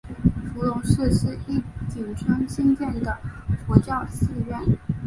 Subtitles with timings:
[0.51, 3.19] 伏龙寺是义井村兴建的
[3.67, 4.59] 佛教寺院。